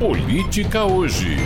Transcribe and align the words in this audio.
Política 0.00 0.82
Hoje, 0.82 1.36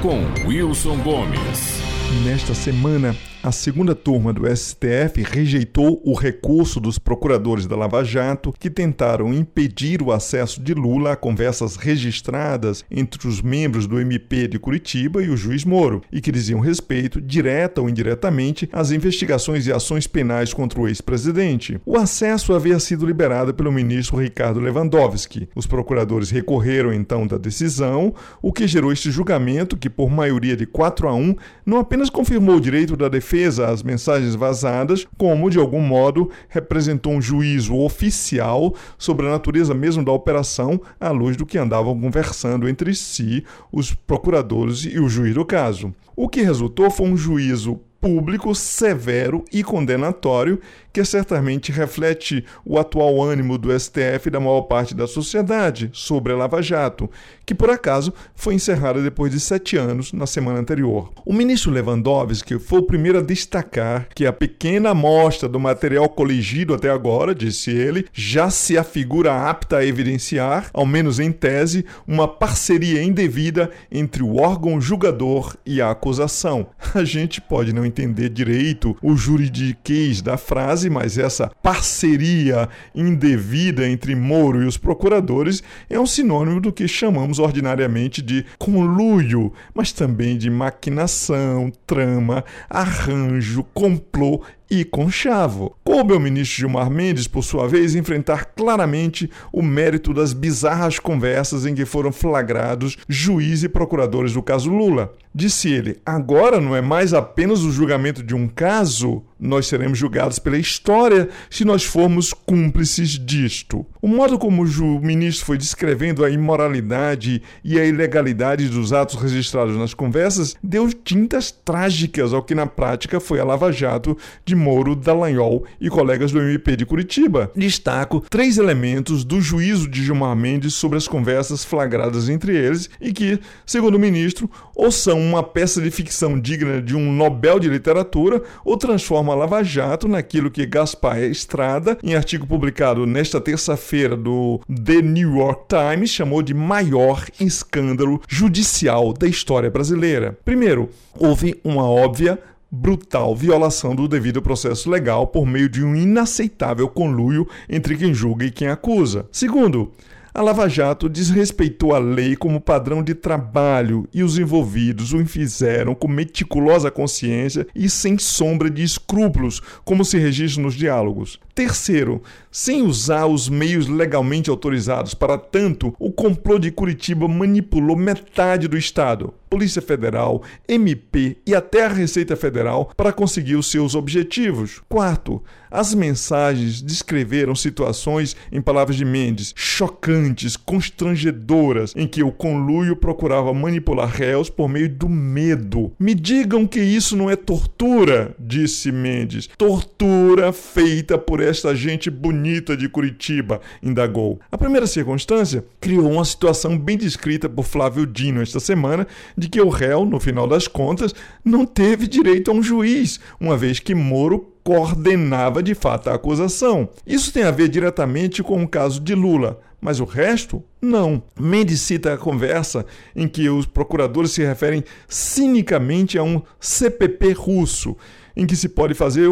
com 0.00 0.22
Wilson 0.46 0.98
Gomes. 0.98 1.82
Nesta 2.24 2.54
semana, 2.54 3.12
a 3.42 3.52
segunda 3.52 3.94
turma 3.94 4.32
do 4.32 4.44
STF 4.54 5.22
rejeitou 5.22 6.02
o 6.04 6.12
recurso 6.12 6.80
dos 6.80 6.98
procuradores 6.98 7.66
da 7.66 7.76
Lava 7.76 8.02
Jato 8.02 8.52
que 8.58 8.68
tentaram 8.68 9.32
impedir 9.32 10.02
o 10.02 10.10
acesso 10.10 10.60
de 10.60 10.74
Lula 10.74 11.12
a 11.12 11.16
conversas 11.16 11.76
registradas 11.76 12.84
entre 12.90 13.28
os 13.28 13.40
membros 13.40 13.86
do 13.86 14.00
MP 14.00 14.48
de 14.48 14.58
Curitiba 14.58 15.22
e 15.22 15.30
o 15.30 15.36
juiz 15.36 15.64
Moro 15.64 16.02
e 16.12 16.20
que 16.20 16.32
diziam 16.32 16.58
respeito, 16.58 17.20
direta 17.20 17.80
ou 17.80 17.88
indiretamente, 17.88 18.68
às 18.72 18.90
investigações 18.90 19.66
e 19.66 19.72
ações 19.72 20.06
penais 20.06 20.52
contra 20.52 20.80
o 20.80 20.88
ex-presidente. 20.88 21.80
O 21.86 21.96
acesso 21.96 22.54
havia 22.54 22.80
sido 22.80 23.06
liberado 23.06 23.54
pelo 23.54 23.72
ministro 23.72 24.18
Ricardo 24.18 24.60
Lewandowski. 24.60 25.48
Os 25.54 25.66
procuradores 25.66 26.30
recorreram 26.30 26.92
então 26.92 27.26
da 27.26 27.38
decisão, 27.38 28.12
o 28.42 28.52
que 28.52 28.66
gerou 28.66 28.92
este 28.92 29.10
julgamento 29.10 29.76
que, 29.76 29.88
por 29.88 30.10
maioria 30.10 30.56
de 30.56 30.66
4 30.66 31.08
a 31.08 31.14
1, 31.14 31.36
não 31.64 31.78
apenas 31.78 32.10
confirmou 32.10 32.56
o 32.56 32.60
direito 32.60 32.96
da 32.96 33.08
defesa 33.08 33.27
defesa 33.28 33.66
às 33.66 33.82
mensagens 33.82 34.34
vazadas, 34.34 35.06
como, 35.18 35.50
de 35.50 35.58
algum 35.58 35.82
modo, 35.82 36.30
representou 36.48 37.12
um 37.12 37.20
juízo 37.20 37.76
oficial 37.76 38.74
sobre 38.96 39.26
a 39.26 39.30
natureza 39.30 39.74
mesmo 39.74 40.02
da 40.02 40.10
operação, 40.12 40.80
à 40.98 41.10
luz 41.10 41.36
do 41.36 41.44
que 41.44 41.58
andavam 41.58 41.98
conversando 42.00 42.66
entre 42.66 42.94
si 42.94 43.44
os 43.70 43.92
procuradores 43.92 44.86
e 44.86 44.98
o 44.98 45.10
juiz 45.10 45.34
do 45.34 45.44
caso. 45.44 45.94
O 46.16 46.26
que 46.26 46.40
resultou 46.40 46.90
foi 46.90 47.06
um 47.06 47.16
juízo 47.18 47.78
público, 48.00 48.54
severo 48.54 49.44
e 49.52 49.62
condenatório, 49.64 50.60
que 50.92 51.04
certamente 51.04 51.70
reflete 51.70 52.44
o 52.64 52.78
atual 52.78 53.22
ânimo 53.22 53.58
do 53.58 53.78
STF 53.78 54.26
e 54.26 54.30
da 54.30 54.40
maior 54.40 54.62
parte 54.62 54.94
da 54.94 55.06
sociedade 55.06 55.90
sobre 55.92 56.32
a 56.32 56.36
Lava 56.36 56.62
Jato, 56.62 57.10
que 57.46 57.54
por 57.54 57.70
acaso 57.70 58.12
foi 58.34 58.54
encerrada 58.54 59.02
depois 59.02 59.30
de 59.30 59.38
sete 59.38 59.76
anos 59.76 60.12
na 60.12 60.26
semana 60.26 60.58
anterior. 60.58 61.12
O 61.24 61.32
ministro 61.32 61.70
Lewandowski 61.70 62.58
foi 62.58 62.80
o 62.80 62.82
primeiro 62.82 63.18
a 63.18 63.22
destacar 63.22 64.08
que 64.14 64.26
a 64.26 64.32
pequena 64.32 64.90
amostra 64.90 65.48
do 65.48 65.60
material 65.60 66.08
coligido 66.08 66.74
até 66.74 66.90
agora, 66.90 67.34
disse 67.34 67.70
ele, 67.70 68.06
já 68.12 68.50
se 68.50 68.76
afigura 68.76 69.48
apta 69.48 69.78
a 69.78 69.84
evidenciar, 69.84 70.70
ao 70.72 70.86
menos 70.86 71.20
em 71.20 71.30
tese, 71.30 71.84
uma 72.06 72.26
parceria 72.26 73.02
indevida 73.02 73.70
entre 73.90 74.22
o 74.22 74.36
órgão 74.36 74.80
julgador 74.80 75.56
e 75.64 75.80
a 75.80 75.90
acusação. 75.90 76.68
A 76.94 77.04
gente 77.04 77.40
pode 77.40 77.72
não 77.72 77.84
entender 77.88 78.28
direito 78.28 78.96
o 79.02 79.16
juridiquês 79.16 80.22
da 80.22 80.36
frase, 80.36 80.88
mas 80.88 81.18
essa 81.18 81.50
parceria 81.62 82.68
indevida 82.94 83.88
entre 83.88 84.14
Moro 84.14 84.62
e 84.62 84.66
os 84.66 84.76
procuradores 84.76 85.62
é 85.90 85.98
um 85.98 86.06
sinônimo 86.06 86.60
do 86.60 86.72
que 86.72 86.86
chamamos 86.86 87.38
ordinariamente 87.38 88.22
de 88.22 88.44
conluio, 88.58 89.52
mas 89.74 89.92
também 89.92 90.38
de 90.38 90.50
maquinação, 90.50 91.72
trama, 91.86 92.44
arranjo, 92.68 93.64
complô 93.74 94.42
e 94.70 94.84
conchavo. 94.84 95.76
Coube 95.84 96.12
ao 96.12 96.20
ministro 96.20 96.58
Gilmar 96.58 96.90
Mendes, 96.90 97.26
por 97.26 97.42
sua 97.42 97.66
vez, 97.66 97.94
enfrentar 97.94 98.46
claramente 98.56 99.30
o 99.52 99.62
mérito 99.62 100.12
das 100.12 100.32
bizarras 100.32 100.98
conversas 100.98 101.64
em 101.66 101.74
que 101.74 101.84
foram 101.84 102.12
flagrados 102.12 102.96
juiz 103.08 103.62
e 103.62 103.68
procuradores 103.68 104.32
do 104.32 104.42
caso 104.42 104.70
Lula. 104.70 105.14
Disse 105.34 105.70
ele: 105.70 105.98
agora 106.04 106.60
não 106.60 106.74
é 106.74 106.80
mais 106.80 107.14
apenas 107.14 107.60
o 107.60 107.70
julgamento 107.70 108.22
de 108.22 108.34
um 108.34 108.48
caso, 108.48 109.22
nós 109.38 109.66
seremos 109.66 109.98
julgados 109.98 110.38
pela 110.38 110.58
história 110.58 111.28
se 111.48 111.64
nós 111.64 111.84
formos 111.84 112.32
cúmplices 112.32 113.10
disto. 113.10 113.86
O 114.02 114.08
modo 114.08 114.38
como 114.38 114.62
o 114.62 115.00
ministro 115.00 115.46
foi 115.46 115.58
descrevendo 115.58 116.24
a 116.24 116.30
imoralidade 116.30 117.42
e 117.62 117.78
a 117.78 117.84
ilegalidade 117.84 118.68
dos 118.68 118.92
atos 118.92 119.20
registrados 119.20 119.76
nas 119.76 119.94
conversas 119.94 120.56
deu 120.62 120.92
tintas 120.92 121.50
trágicas 121.50 122.32
ao 122.32 122.42
que 122.42 122.54
na 122.54 122.66
prática 122.66 123.20
foi 123.20 123.40
a 123.40 123.44
Lava 123.44 123.70
Jato 123.72 124.16
de 124.44 124.54
Moro, 124.56 124.96
Dallagnol 124.96 125.64
e 125.80 125.88
colegas 125.88 126.32
do 126.32 126.40
MP 126.40 126.76
de 126.76 126.86
Curitiba. 126.86 127.50
Destaco 127.54 128.24
três 128.28 128.58
elementos 128.58 129.24
do 129.24 129.40
juízo 129.40 129.88
de 129.88 130.04
Gilmar 130.04 130.34
Mendes 130.36 130.74
sobre 130.74 130.98
as 130.98 131.06
conversas 131.06 131.64
flagradas 131.64 132.28
entre 132.28 132.56
eles 132.56 132.90
e 133.00 133.12
que, 133.12 133.38
segundo 133.66 133.96
o 133.96 134.00
ministro, 134.00 134.50
ou 134.74 134.90
são 134.90 135.20
uma 135.20 135.42
peça 135.42 135.80
de 135.80 135.90
ficção 135.90 136.38
digna 136.38 136.80
de 136.80 136.96
um 136.96 137.12
Nobel 137.12 137.58
de 137.58 137.68
Literatura 137.68 138.42
ou 138.64 138.76
transforma 138.76 139.27
a 139.30 139.34
Lava 139.34 139.62
Jato 139.62 140.08
naquilo 140.08 140.50
que 140.50 140.66
Gaspar 140.66 141.18
Estrada, 141.20 141.98
em 142.02 142.14
artigo 142.14 142.46
publicado 142.46 143.06
nesta 143.06 143.40
terça-feira 143.40 144.16
do 144.16 144.60
The 144.68 145.02
New 145.02 145.36
York 145.36 145.66
Times, 145.68 146.10
chamou 146.10 146.42
de 146.42 146.54
maior 146.54 147.24
escândalo 147.40 148.20
judicial 148.28 149.12
da 149.12 149.26
história 149.26 149.70
brasileira. 149.70 150.38
Primeiro, 150.44 150.90
houve 151.18 151.60
uma 151.64 151.88
óbvia 151.88 152.38
brutal 152.70 153.34
violação 153.34 153.94
do 153.94 154.06
devido 154.06 154.42
processo 154.42 154.90
legal 154.90 155.26
por 155.26 155.46
meio 155.46 155.68
de 155.68 155.82
um 155.82 155.96
inaceitável 155.96 156.88
conluio 156.88 157.48
entre 157.68 157.96
quem 157.96 158.12
julga 158.12 158.44
e 158.44 158.50
quem 158.50 158.68
acusa. 158.68 159.26
Segundo, 159.32 159.92
a 160.38 160.40
Lava 160.40 160.68
Jato 160.68 161.08
desrespeitou 161.08 161.92
a 161.92 161.98
lei 161.98 162.36
como 162.36 162.60
padrão 162.60 163.02
de 163.02 163.12
trabalho 163.12 164.08
e 164.14 164.22
os 164.22 164.38
envolvidos 164.38 165.12
o 165.12 165.26
fizeram 165.26 165.96
com 165.96 166.06
meticulosa 166.06 166.92
consciência 166.92 167.66
e 167.74 167.90
sem 167.90 168.16
sombra 168.16 168.70
de 168.70 168.84
escrúpulos, 168.84 169.60
como 169.84 170.04
se 170.04 170.16
registra 170.16 170.62
nos 170.62 170.76
diálogos. 170.76 171.40
Terceiro, 171.56 172.22
sem 172.52 172.82
usar 172.82 173.26
os 173.26 173.48
meios 173.48 173.88
legalmente 173.88 174.48
autorizados 174.48 175.12
para 175.12 175.36
tanto, 175.36 175.92
o 175.98 176.12
complô 176.12 176.56
de 176.56 176.70
Curitiba 176.70 177.26
manipulou 177.26 177.96
metade 177.96 178.68
do 178.68 178.78
Estado, 178.78 179.34
Polícia 179.48 179.82
Federal, 179.82 180.42
MP 180.68 181.38
e 181.46 181.54
até 181.54 181.86
a 181.86 181.88
Receita 181.88 182.36
Federal 182.36 182.92
para 182.96 183.12
conseguir 183.12 183.56
os 183.56 183.70
seus 183.70 183.94
objetivos. 183.94 184.80
Quarto, 184.88 185.42
as 185.70 185.94
mensagens 185.94 186.80
descreveram 186.80 187.54
situações, 187.54 188.34
em 188.50 188.60
palavras 188.60 188.96
de 188.96 189.04
Mendes, 189.04 189.52
chocantes, 189.56 190.56
constrangedoras, 190.56 191.92
em 191.96 192.06
que 192.06 192.22
o 192.22 192.32
conluio 192.32 192.96
procurava 192.96 193.52
manipular 193.52 194.08
réus 194.08 194.48
por 194.48 194.68
meio 194.68 194.88
do 194.88 195.08
medo. 195.08 195.92
Me 195.98 196.14
digam 196.14 196.66
que 196.66 196.80
isso 196.80 197.16
não 197.16 197.28
é 197.28 197.36
tortura, 197.36 198.34
disse 198.38 198.90
Mendes. 198.90 199.48
Tortura 199.58 200.52
feita 200.52 201.18
por 201.18 201.40
esta 201.40 201.74
gente 201.74 202.10
bonita 202.10 202.76
de 202.76 202.88
Curitiba, 202.88 203.60
indagou. 203.82 204.40
A 204.50 204.56
primeira 204.58 204.86
circunstância 204.86 205.64
criou 205.80 206.10
uma 206.10 206.24
situação 206.24 206.78
bem 206.78 206.96
descrita 206.96 207.48
por 207.48 207.64
Flávio 207.64 208.06
Dino 208.06 208.40
esta 208.40 208.60
semana, 208.60 209.06
de 209.38 209.48
que 209.48 209.60
o 209.60 209.68
réu, 209.68 210.04
no 210.04 210.18
final 210.18 210.46
das 210.46 210.66
contas, 210.66 211.14
não 211.44 211.64
teve 211.64 212.06
direito 212.06 212.50
a 212.50 212.54
um 212.54 212.62
juiz, 212.62 213.20
uma 213.40 213.56
vez 213.56 213.78
que 213.78 213.94
Moro 213.94 214.52
coordenava 214.64 215.62
de 215.62 215.74
fato 215.74 216.10
a 216.10 216.14
acusação. 216.14 216.88
Isso 217.06 217.32
tem 217.32 217.44
a 217.44 217.50
ver 217.50 217.68
diretamente 217.68 218.42
com 218.42 218.62
o 218.62 218.68
caso 218.68 219.00
de 219.00 219.14
Lula, 219.14 219.60
mas 219.80 220.00
o 220.00 220.04
resto 220.04 220.62
não. 220.82 221.22
Mendes 221.38 221.80
cita 221.80 222.12
a 222.12 222.18
conversa 222.18 222.84
em 223.14 223.28
que 223.28 223.48
os 223.48 223.64
procuradores 223.64 224.32
se 224.32 224.44
referem 224.44 224.82
cinicamente 225.06 226.18
a 226.18 226.22
um 226.22 226.42
CPP 226.58 227.32
russo, 227.32 227.96
em 228.36 228.44
que 228.44 228.56
se 228.56 228.68
pode 228.68 228.94
fazer 228.94 229.28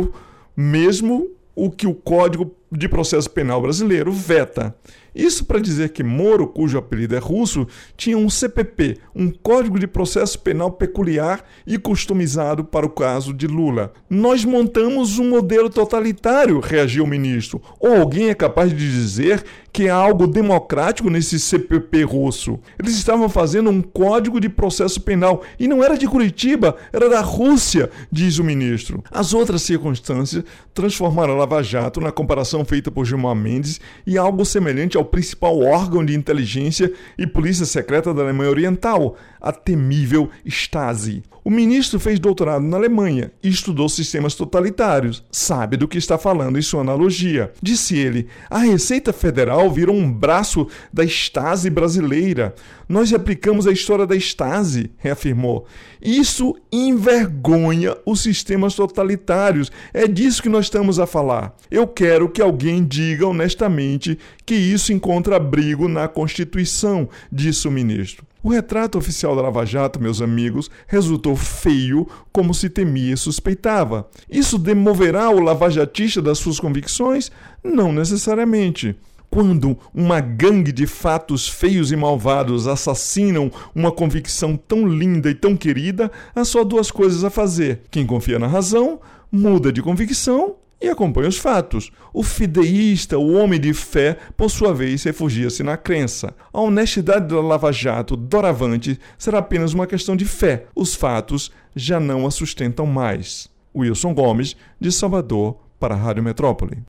mesmo 0.56 1.28
o 1.54 1.70
que 1.70 1.86
o 1.86 1.94
Código 1.94 2.54
de 2.70 2.88
Processo 2.88 3.30
Penal 3.30 3.60
brasileiro 3.60 4.12
veta. 4.12 4.74
Isso 5.16 5.46
para 5.46 5.58
dizer 5.58 5.88
que 5.90 6.04
Moro, 6.04 6.46
cujo 6.46 6.76
apelido 6.76 7.16
é 7.16 7.18
russo, 7.18 7.66
tinha 7.96 8.18
um 8.18 8.28
CPP, 8.28 8.98
um 9.14 9.30
Código 9.30 9.78
de 9.78 9.86
Processo 9.86 10.38
Penal 10.38 10.70
peculiar 10.70 11.42
e 11.66 11.78
customizado 11.78 12.62
para 12.62 12.84
o 12.84 12.90
caso 12.90 13.32
de 13.32 13.46
Lula. 13.46 13.94
Nós 14.10 14.44
montamos 14.44 15.18
um 15.18 15.30
modelo 15.30 15.70
totalitário, 15.70 16.60
reagiu 16.60 17.04
o 17.04 17.06
ministro. 17.06 17.62
Ou 17.80 17.96
alguém 17.96 18.28
é 18.28 18.34
capaz 18.34 18.68
de 18.70 18.76
dizer 18.76 19.42
que 19.72 19.88
há 19.88 19.94
algo 19.94 20.26
democrático 20.26 21.08
nesse 21.08 21.40
CPP 21.40 22.02
russo? 22.02 22.58
Eles 22.78 22.94
estavam 22.94 23.30
fazendo 23.30 23.70
um 23.70 23.80
Código 23.80 24.38
de 24.38 24.50
Processo 24.50 25.00
Penal 25.00 25.42
e 25.58 25.66
não 25.66 25.82
era 25.82 25.96
de 25.96 26.06
Curitiba, 26.06 26.76
era 26.92 27.08
da 27.08 27.22
Rússia, 27.22 27.88
diz 28.12 28.38
o 28.38 28.44
ministro. 28.44 29.02
As 29.10 29.32
outras 29.32 29.62
circunstâncias 29.62 30.44
transformaram 30.74 31.32
a 31.32 31.38
Lava 31.38 31.62
Jato 31.62 32.02
na 32.02 32.12
comparação 32.12 32.55
feita 32.64 32.90
por 32.90 33.04
Gilmar 33.04 33.34
Mendes 33.34 33.80
e 34.06 34.16
algo 34.16 34.44
semelhante 34.44 34.96
ao 34.96 35.04
principal 35.04 35.58
órgão 35.60 36.04
de 36.04 36.14
inteligência 36.14 36.92
e 37.18 37.26
polícia 37.26 37.66
secreta 37.66 38.12
da 38.12 38.22
Alemanha 38.22 38.50
Oriental, 38.50 39.16
a 39.40 39.52
temível 39.52 40.30
Stasi. 40.44 41.22
O 41.46 41.50
ministro 41.50 42.00
fez 42.00 42.18
doutorado 42.18 42.64
na 42.64 42.76
Alemanha 42.76 43.30
e 43.40 43.48
estudou 43.48 43.88
sistemas 43.88 44.34
totalitários. 44.34 45.22
Sabe 45.30 45.76
do 45.76 45.86
que 45.86 45.96
está 45.96 46.18
falando 46.18 46.58
em 46.58 46.60
sua 46.60 46.80
analogia. 46.80 47.52
Disse 47.62 47.96
ele: 47.96 48.26
a 48.50 48.58
Receita 48.58 49.12
Federal 49.12 49.70
virou 49.70 49.94
um 49.94 50.12
braço 50.12 50.66
da 50.92 51.04
Stasi 51.04 51.70
brasileira. 51.70 52.52
Nós 52.88 53.12
replicamos 53.12 53.68
a 53.68 53.70
história 53.70 54.04
da 54.04 54.16
Stasi, 54.16 54.90
reafirmou. 54.96 55.66
Isso 56.02 56.56
envergonha 56.72 57.96
os 58.04 58.22
sistemas 58.22 58.74
totalitários. 58.74 59.70
É 59.94 60.08
disso 60.08 60.42
que 60.42 60.48
nós 60.48 60.64
estamos 60.64 60.98
a 60.98 61.06
falar. 61.06 61.54
Eu 61.70 61.86
quero 61.86 62.28
que 62.28 62.42
alguém 62.42 62.84
diga 62.84 63.24
honestamente 63.24 64.18
que 64.44 64.56
isso 64.56 64.92
encontra 64.92 65.36
abrigo 65.36 65.86
na 65.86 66.08
Constituição, 66.08 67.08
disse 67.30 67.68
o 67.68 67.70
ministro. 67.70 68.26
O 68.46 68.48
retrato 68.48 68.96
oficial 68.96 69.34
da 69.34 69.42
Lava 69.42 69.66
Jato, 69.66 70.00
meus 70.00 70.22
amigos, 70.22 70.70
resultou 70.86 71.34
feio 71.34 72.06
como 72.30 72.54
se 72.54 72.70
temia 72.70 73.14
e 73.14 73.16
suspeitava. 73.16 74.08
Isso 74.30 74.56
demoverá 74.56 75.28
o 75.30 75.40
lavajatista 75.40 76.22
das 76.22 76.38
suas 76.38 76.60
convicções? 76.60 77.28
Não 77.60 77.92
necessariamente. 77.92 78.94
Quando 79.28 79.76
uma 79.92 80.20
gangue 80.20 80.70
de 80.70 80.86
fatos 80.86 81.48
feios 81.48 81.90
e 81.90 81.96
malvados 81.96 82.68
assassinam 82.68 83.50
uma 83.74 83.90
convicção 83.90 84.56
tão 84.56 84.86
linda 84.86 85.28
e 85.28 85.34
tão 85.34 85.56
querida, 85.56 86.08
há 86.32 86.44
só 86.44 86.62
duas 86.62 86.88
coisas 86.88 87.24
a 87.24 87.30
fazer: 87.30 87.80
quem 87.90 88.06
confia 88.06 88.38
na 88.38 88.46
razão 88.46 89.00
muda 89.28 89.72
de 89.72 89.82
convicção 89.82 90.54
e 90.80 90.88
acompanha 90.88 91.28
os 91.28 91.38
fatos. 91.38 91.90
O 92.12 92.22
fideísta, 92.22 93.18
o 93.18 93.32
homem 93.34 93.60
de 93.60 93.72
fé, 93.72 94.16
por 94.36 94.50
sua 94.50 94.74
vez, 94.74 95.02
refugia-se 95.04 95.62
na 95.62 95.76
crença. 95.76 96.34
A 96.52 96.60
honestidade 96.60 97.28
da 97.28 97.40
Lava 97.40 97.72
Jato 97.72 98.16
doravante 98.16 98.98
será 99.18 99.38
apenas 99.38 99.72
uma 99.72 99.86
questão 99.86 100.16
de 100.16 100.24
fé. 100.24 100.66
Os 100.74 100.94
fatos 100.94 101.50
já 101.74 101.98
não 101.98 102.26
a 102.26 102.30
sustentam 102.30 102.86
mais. 102.86 103.48
Wilson 103.74 104.14
Gomes, 104.14 104.56
de 104.80 104.90
Salvador, 104.90 105.58
para 105.78 105.94
a 105.94 105.98
Rádio 105.98 106.22
Metrópole. 106.22 106.78